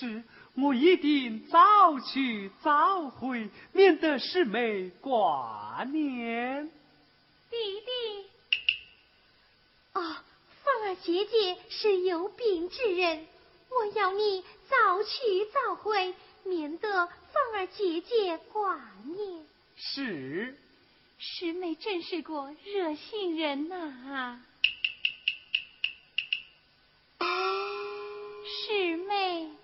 [0.00, 0.22] 是
[0.54, 6.70] 我一定早去早回，免得师妹挂念。
[7.50, 7.90] 弟弟，
[9.92, 10.16] 哦，
[10.64, 13.26] 凤儿姐姐是有病之人，
[13.68, 15.10] 我要你早去
[15.52, 19.44] 早回，免得凤儿姐姐挂念。
[19.76, 20.56] 是，
[21.18, 24.40] 师妹真是个热心人呐。
[24.40, 24.49] 师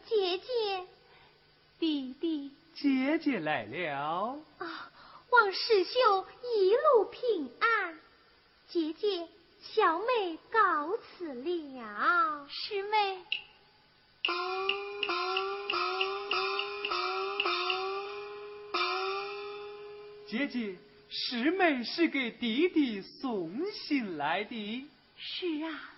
[0.09, 0.87] 姐姐，
[1.81, 4.39] 弟弟，姐姐来了。
[4.59, 4.91] 啊，
[5.31, 7.99] 望师兄一路平安。
[8.69, 9.27] 姐姐，
[9.61, 12.47] 小妹告辞了。
[12.49, 13.19] 师妹，
[20.29, 20.77] 姐姐，
[21.11, 24.89] 师妹是给弟弟送信来的。
[25.19, 25.93] 是啊。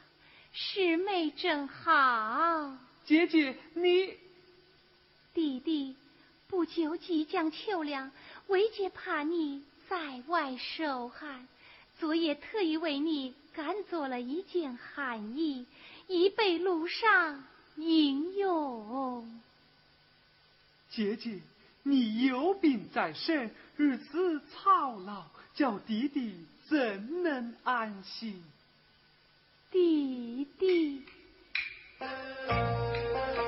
[0.51, 2.73] 师妹正好，
[3.09, 4.13] 姐姐你，
[5.33, 5.97] 弟弟
[6.47, 8.13] 不久即将秋凉，
[8.49, 11.49] 为姐怕你在外受寒，
[11.99, 15.65] 昨夜特意为你赶做了一件寒衣，
[16.07, 17.43] 以备路上
[17.77, 19.41] 应用。
[20.91, 21.41] 姐姐，
[21.85, 25.25] 你有病在身，如此操劳，
[25.55, 28.45] 叫弟弟怎能安心？
[29.71, 31.03] 弟弟。
[32.01, 32.13] Thank
[33.39, 33.48] you.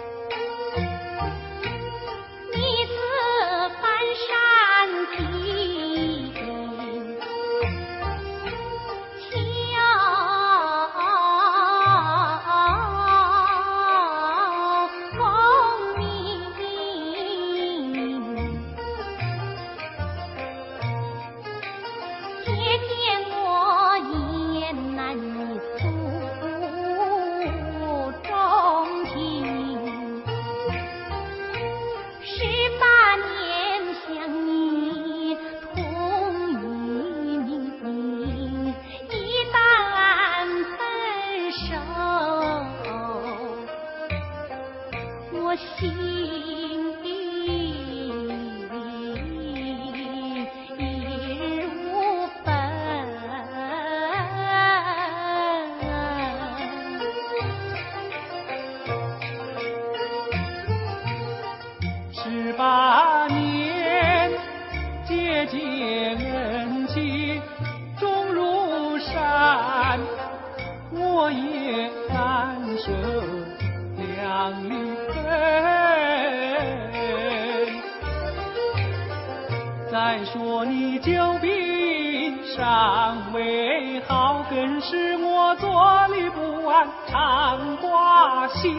[83.32, 88.74] 美好更是我坐立不安常挂心，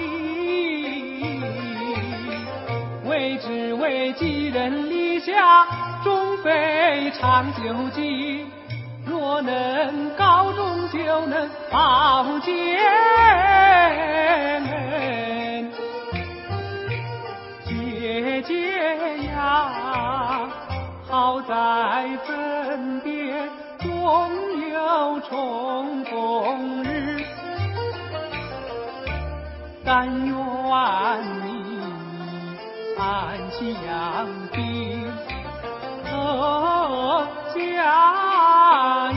[3.05, 5.67] 为只为寄人篱下
[6.03, 7.61] 终非长久
[7.93, 8.47] 计，
[9.05, 12.79] 若能高中就能报捷
[14.53, 15.71] 恩，
[17.65, 18.71] 姐姐
[19.27, 20.49] 呀，
[21.09, 23.20] 好在身边。
[24.01, 24.09] 总
[24.71, 27.23] 有重逢日。
[29.85, 30.35] 但愿
[31.45, 31.83] 你
[32.97, 35.05] 安心养病
[36.09, 39.11] 和家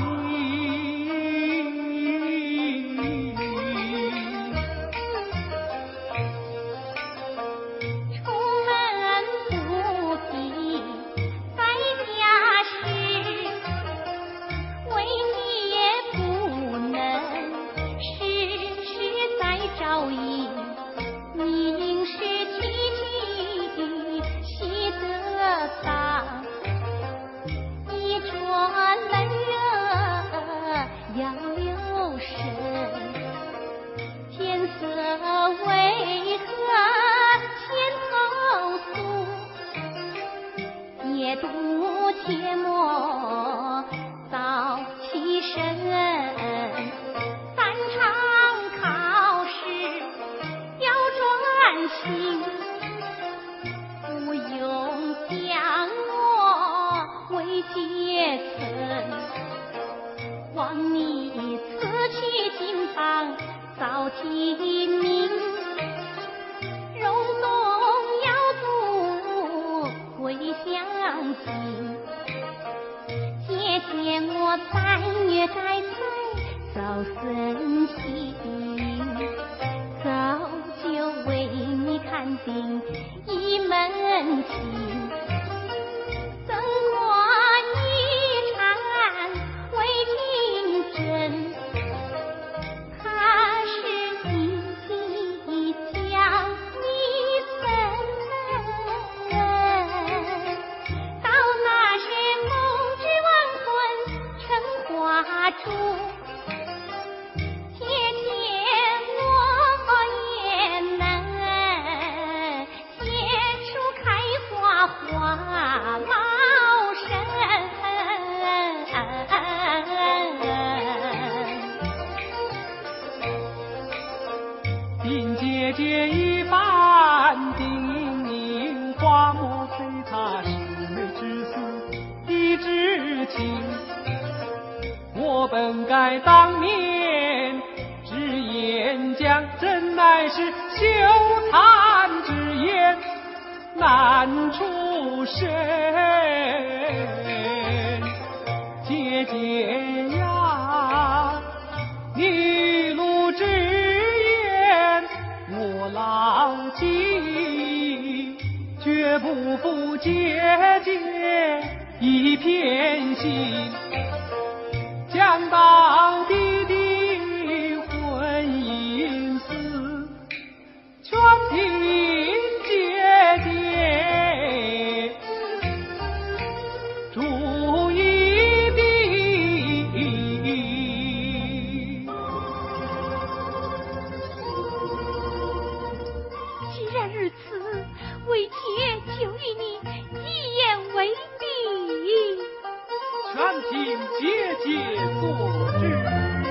[194.20, 196.43] 嗯。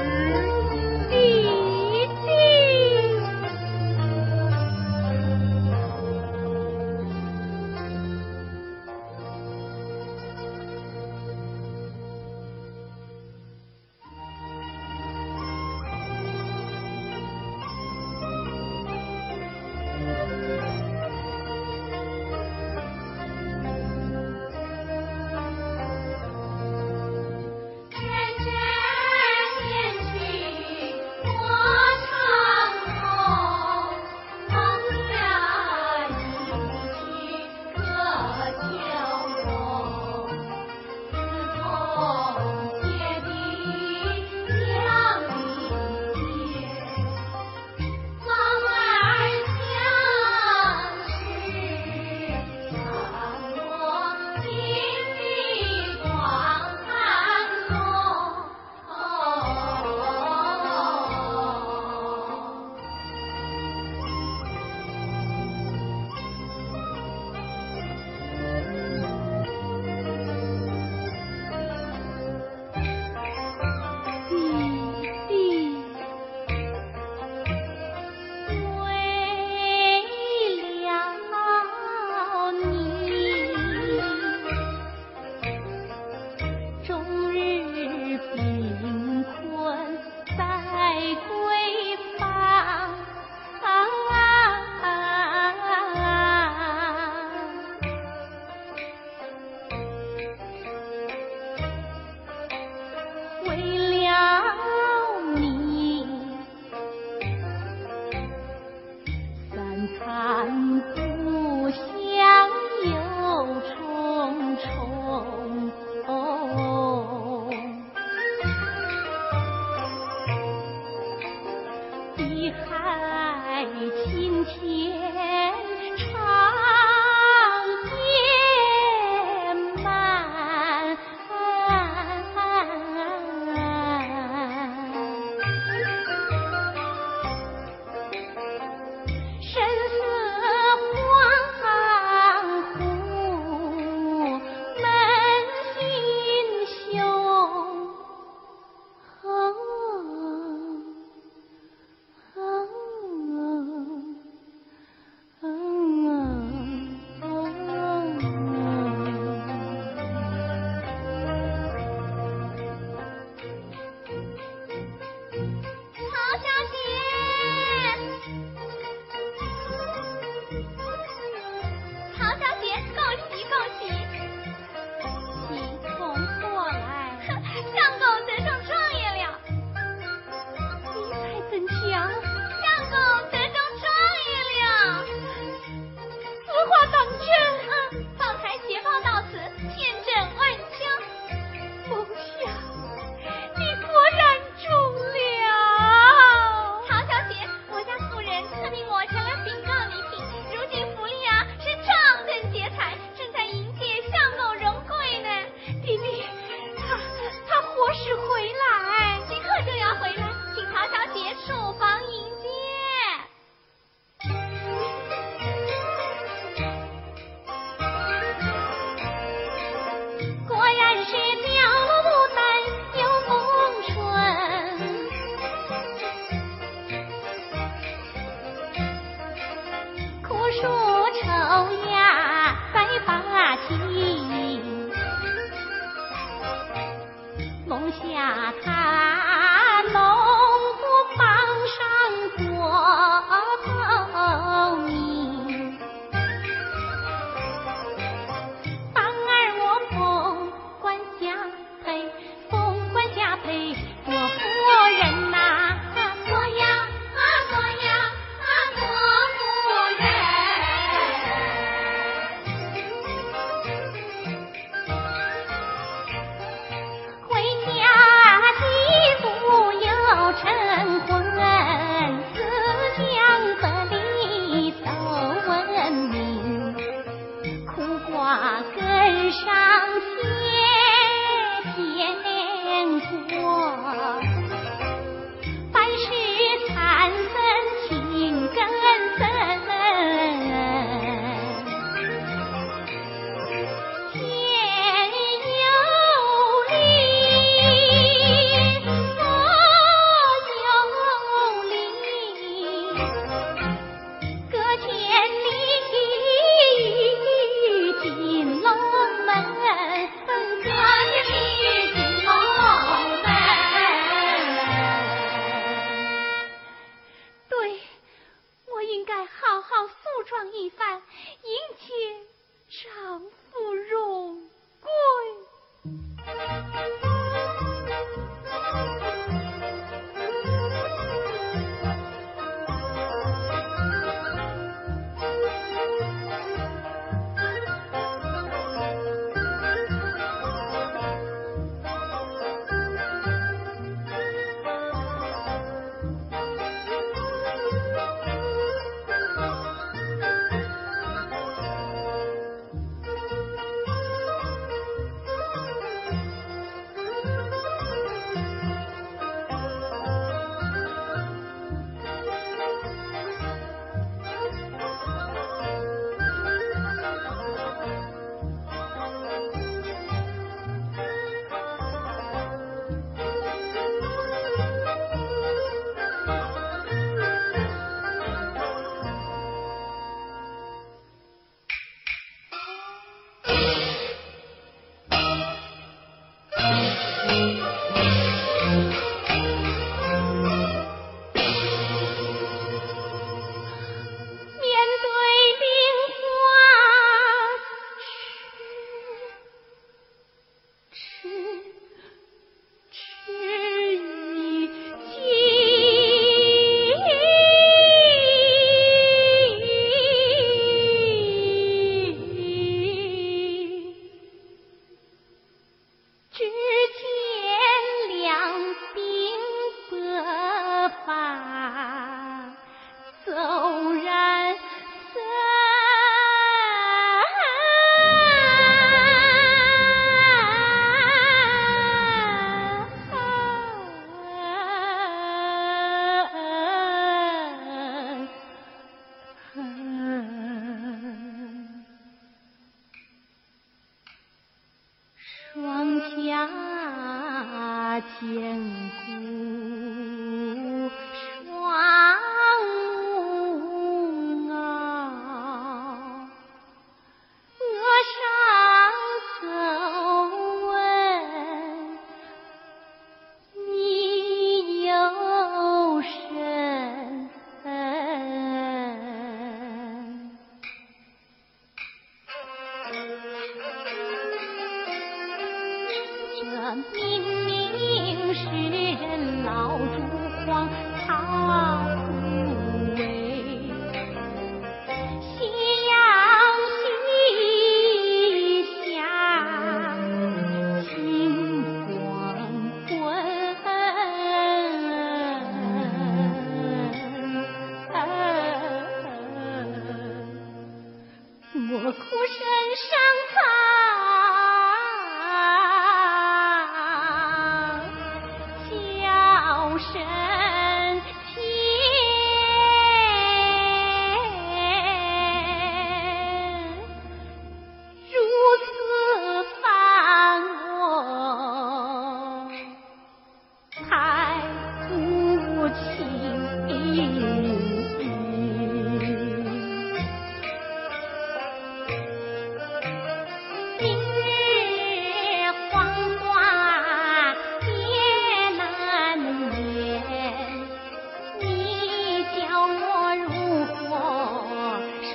[238.02, 239.13] 下榻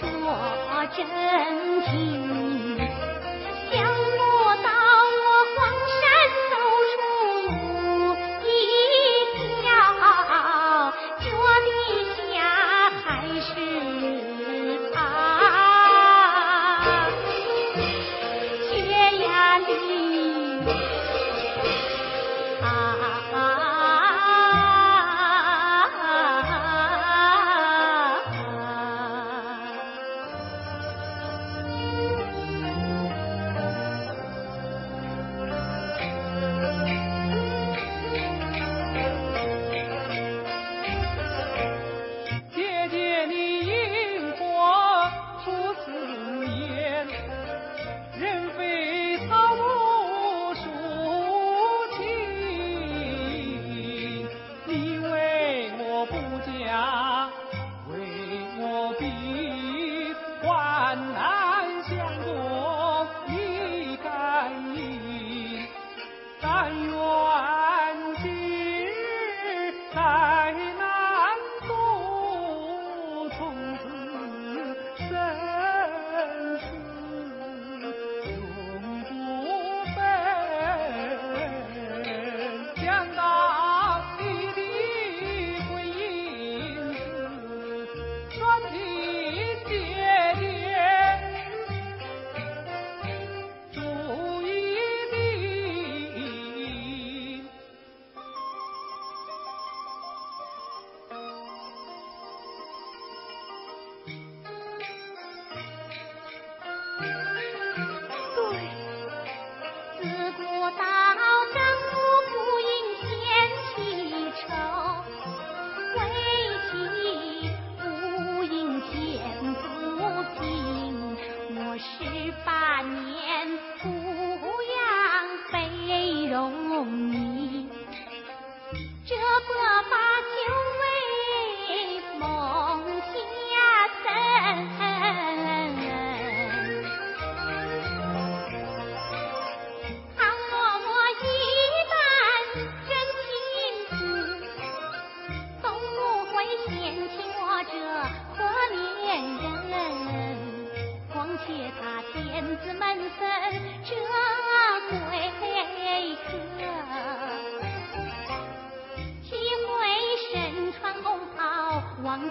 [0.01, 1.07] 说真
[1.87, 2.58] 情。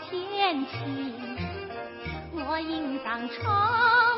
[0.09, 1.13] 天晴，
[2.33, 4.16] 我应当愁。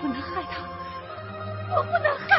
[0.00, 0.64] 不能害他，
[1.76, 2.29] 我不能害。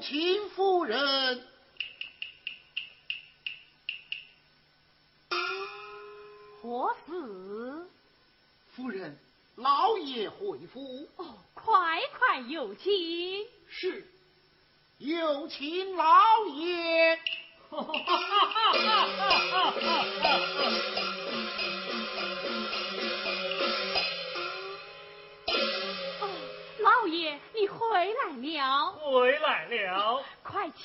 [0.00, 1.44] 秦夫人，
[6.62, 7.86] 何事？
[8.76, 9.18] 夫人，
[9.56, 11.08] 老爷回府。
[11.16, 13.46] 哦，快快有请。
[13.68, 14.06] 是，
[14.98, 17.17] 有请老爷。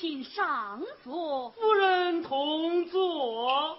[0.00, 1.50] 请上座。
[1.50, 3.78] 夫人同坐。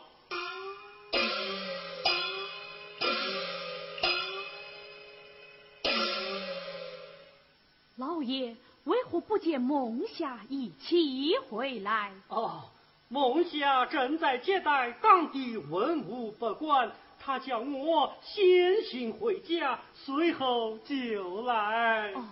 [7.97, 12.11] 老爷为何不见孟夏一起回来？
[12.29, 12.63] 哦，
[13.09, 22.13] 孟夏正在接待当地文武百官，他叫我先行回家，随后就来。
[22.13, 22.25] 哦。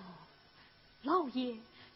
[1.03, 1.53] 老爷，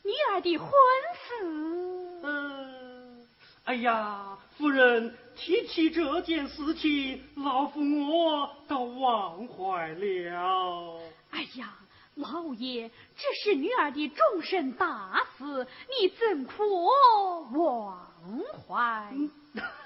[0.08, 0.70] 女儿的婚
[1.14, 2.24] 事……
[2.24, 3.28] 嗯，
[3.66, 11.02] 哎呀，夫人提起这件事情，老夫我都忘怀了。
[11.32, 11.76] 哎呀，
[12.16, 15.68] 老爷，这是女儿的终身大事，
[16.00, 17.52] 你怎可忘
[18.66, 18.74] 怀？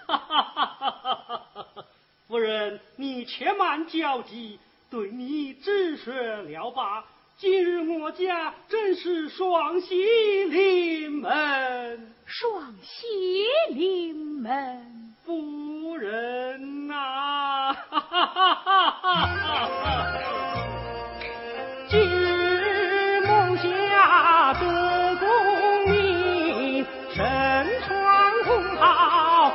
[0.07, 1.85] 哈哈哈哈哈！
[2.27, 4.59] 夫人，你且慢焦急，
[4.91, 7.05] 对你只说了吧。
[7.41, 9.95] 今日我家真是双喜
[10.43, 13.07] 临门，双喜
[13.73, 17.75] 临门，夫人呐！
[21.89, 27.25] 今日梦下得功名，身
[27.87, 29.51] 穿红袍，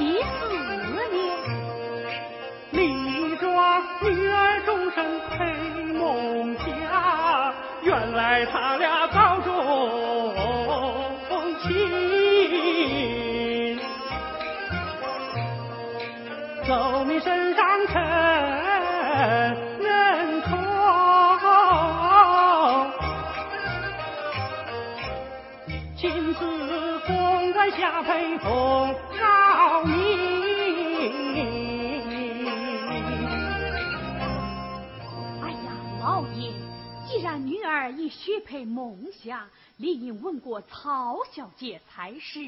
[0.00, 0.24] 第四
[1.12, 1.20] 年，
[2.70, 3.46] 李庄
[4.00, 5.44] 女儿终身陪
[5.92, 6.62] 孟家，
[7.82, 9.52] 原来他俩高中
[11.60, 11.68] 情，
[16.66, 18.00] 走你身上成
[19.82, 20.56] 人头。
[25.98, 28.94] 金丝凤冠下配红。
[38.10, 42.40] 许配孟夏，理应问过曹小姐才是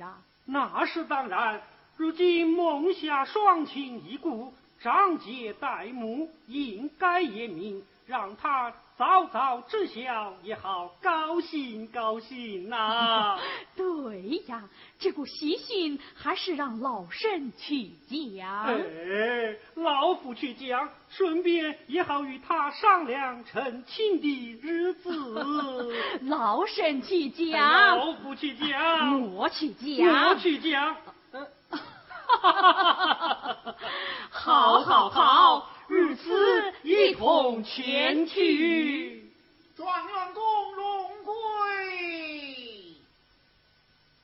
[0.00, 0.22] 啊。
[0.46, 1.60] 那是当然，
[1.96, 8.72] 如今孟夏双亲已故，长姐待母，应该严明，让她。
[9.00, 13.38] 早早知晓也好，高兴高兴呐！
[13.74, 14.62] 对呀，
[15.00, 17.92] 这股喜讯还是让老身去
[18.36, 18.64] 讲。
[18.66, 25.10] 哎，老夫去讲，顺便也好与他商量成亲的日子。
[26.28, 30.94] 老身去讲，老夫去讲，我去讲，我去讲。
[34.28, 35.69] 好好好。
[35.90, 39.28] 如此一同前去，
[39.76, 41.34] 状元公荣归，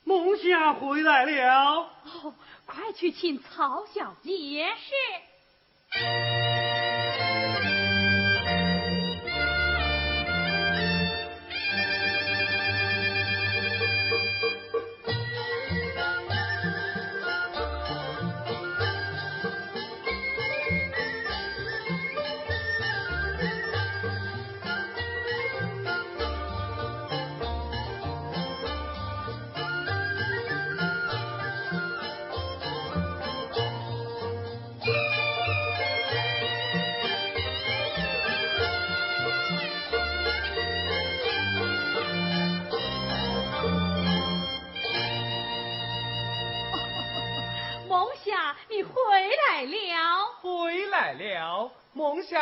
[0.04, 1.90] 梦霞回来了。
[2.22, 2.34] 哦，
[2.66, 4.64] 快去请曹小姐。
[4.78, 4.92] 是。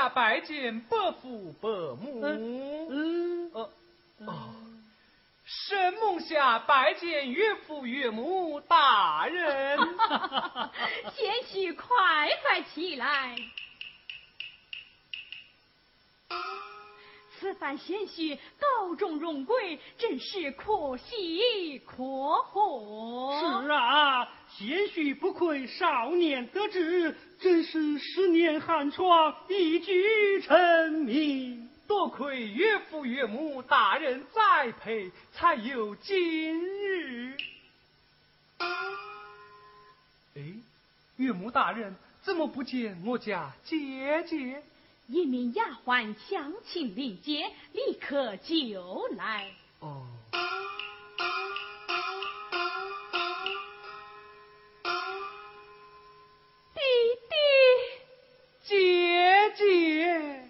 [0.05, 2.21] 下拜见伯父伯母。
[2.90, 3.71] 嗯，哦，
[5.47, 9.79] 沈梦下拜见岳父岳母大人。
[11.17, 11.87] 贤婿快
[12.43, 13.35] 快起来。
[17.44, 22.02] 此番贤婿高中荣归，真是可喜可
[22.42, 23.38] 贺。
[23.38, 31.68] 是啊，贤婿不愧少年得志，真是十年寒窗一举成名。
[31.87, 37.37] 多亏岳父岳母大人栽培，才有今日。
[40.35, 40.42] 哎，
[41.16, 44.62] 岳母大人怎么不见我家姐姐？
[45.07, 49.51] 一名丫鬟相亲临街，立刻就来。
[49.81, 50.07] 哦，
[56.75, 56.81] 弟
[57.29, 57.37] 弟，
[58.64, 60.49] 姐姐，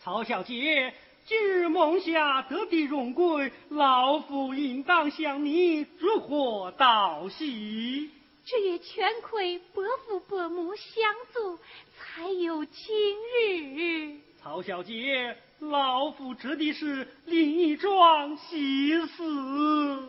[0.00, 0.92] 曹小姐，
[1.24, 8.10] 今日梦下得地荣归，老夫应当向你如何道喜？
[8.52, 11.58] 这也全亏伯父伯母相助。
[11.96, 19.22] 才有今日，曹小姐，老夫指的是林一庄喜死。
[19.24, 20.04] 林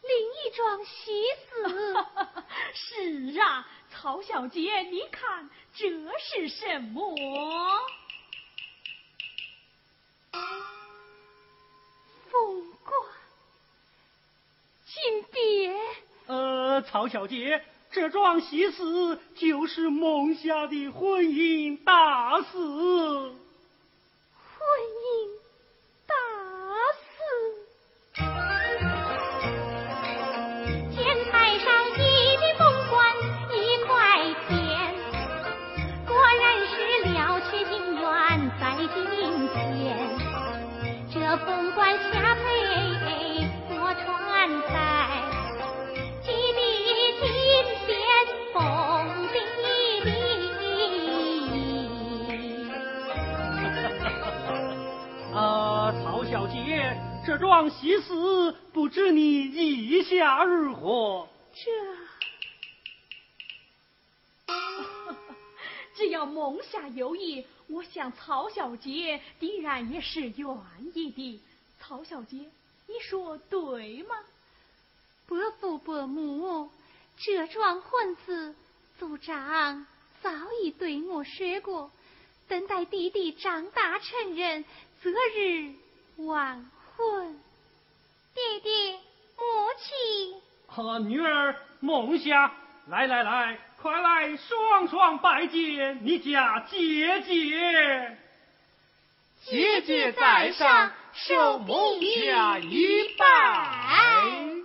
[0.00, 1.94] 一庄喜事？
[2.72, 5.86] 是啊，曹小姐，你看这
[6.18, 7.14] 是什么？
[12.30, 12.98] 凤冠、
[14.86, 15.78] 金别。
[16.28, 17.62] 呃，曹小姐。
[17.94, 18.82] 这桩喜事
[19.36, 22.48] 就是梦霞的婚姻大事。
[66.84, 70.48] 下有意，我想曹小姐必然也是愿
[70.94, 71.40] 意的。
[71.80, 72.36] 曹小姐，
[72.86, 74.16] 你说对吗？
[75.26, 76.70] 伯父伯母，
[77.16, 78.54] 这桩婚事，
[78.98, 79.86] 族长
[80.22, 80.30] 早
[80.62, 81.90] 已对我说过，
[82.48, 84.64] 等待弟弟长大成人，
[85.02, 85.72] 择日
[86.16, 87.34] 完婚。
[88.34, 88.92] 弟弟，
[89.38, 89.42] 母
[89.78, 90.40] 亲。
[90.66, 92.52] 和女儿梦霞，
[92.88, 98.16] 来来来，快来双双拜见你家姐姐。
[99.44, 104.56] 姐姐在上，受梦霞一拜。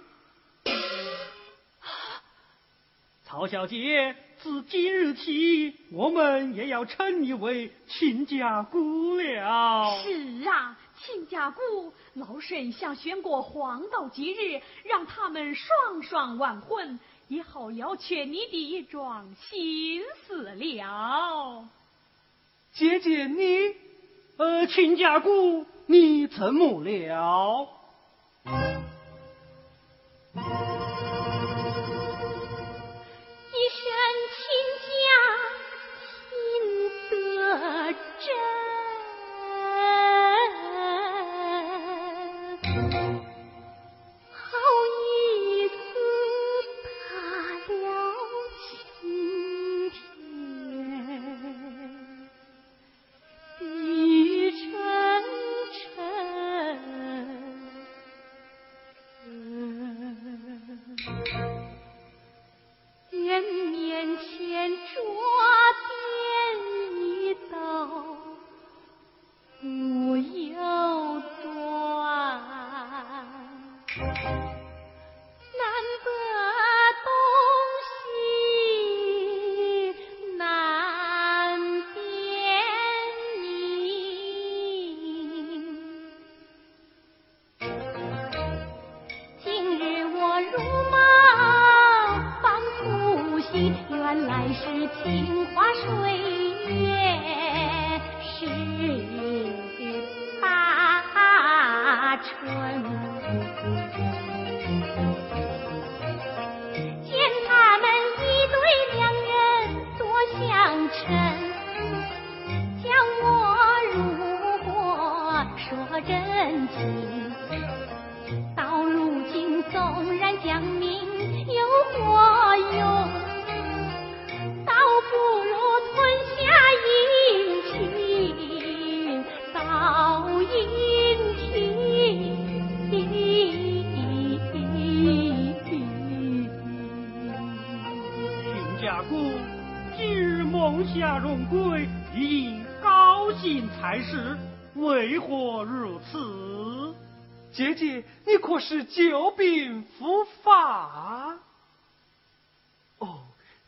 [3.25, 10.01] 曹小姐，自今日起，我们也要称你为亲家姑了。
[10.01, 16.97] 是啊，亲家姑，老身想选过黄道吉日，让他们双双完婚，
[17.29, 21.65] 也好了却你的一桩心思了。
[22.73, 23.75] 姐姐你，
[24.37, 27.67] 呃，亲家姑，你怎么了？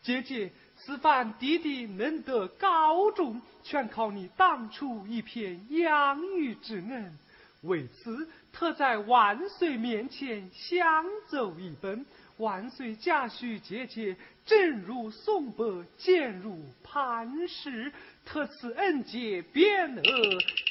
[0.02, 7.18] 姐姐，此番弟弟能得高中，全靠你当初一片养育之恩。
[7.62, 12.06] 为此，特在万岁面前相奏一本。
[12.38, 14.16] 万岁嘉许姐姐
[14.48, 17.94] 正如松柏，坚如磐石，
[18.26, 20.02] 特此恩节匾额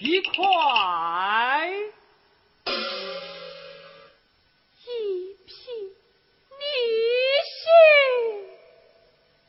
[0.00, 1.70] 一块。
[4.82, 5.52] 一匹
[6.58, 6.64] 女
[7.60, 7.66] 婿，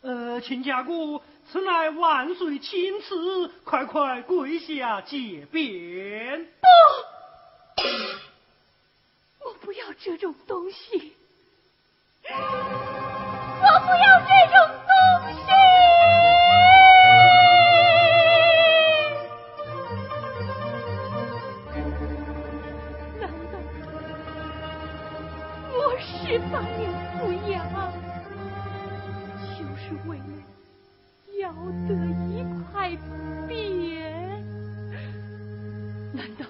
[0.01, 6.47] 呃，亲家姑，此乃万岁亲赐，快快跪下解鞭。
[7.75, 11.13] 不，我不要这种东西，
[12.27, 14.40] 我不要这
[31.87, 31.93] 得
[32.27, 32.91] 一块
[33.47, 33.51] 匾。
[36.13, 36.45] 难道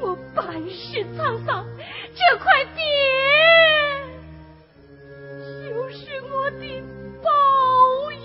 [0.00, 1.66] 我半世沧桑，
[2.14, 2.78] 这块匾
[5.64, 6.82] 就是我的
[7.22, 7.28] 报
[8.12, 8.22] 应？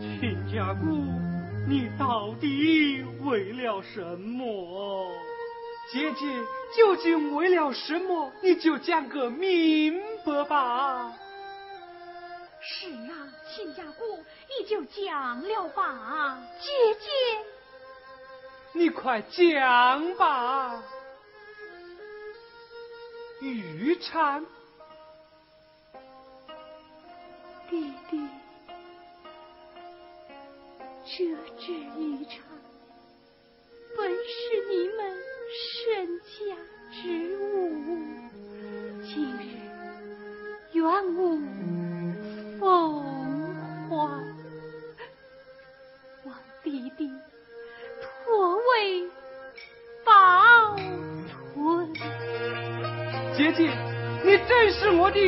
[0.00, 0.86] 亲家姑，
[1.66, 5.10] 你到底为了什么？
[5.90, 6.26] 姐姐
[6.76, 8.30] 究竟为了什么？
[8.42, 11.12] 你就讲个明白吧。
[12.60, 13.17] 是啊，
[13.58, 16.38] 亲家姑，你就讲了吧。
[16.60, 17.10] 姐姐，
[18.72, 20.80] 你快讲吧。
[23.40, 24.46] 玉蝉，
[27.68, 28.28] 弟弟，
[31.04, 32.40] 这只玉蝉
[33.96, 35.18] 本是你们。
[35.50, 36.30] 身家
[36.92, 37.42] 之物，
[39.02, 39.42] 今日
[43.88, 44.22] 皇，
[46.24, 47.10] 望弟弟
[48.02, 48.60] 托为
[50.04, 51.94] 保存。
[53.34, 53.70] 姐姐，
[54.24, 55.18] 你真是我的